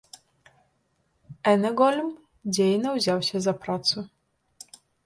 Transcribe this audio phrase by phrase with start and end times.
[1.53, 2.09] Энегольм
[2.57, 3.97] дзейна ўзяўся за працу.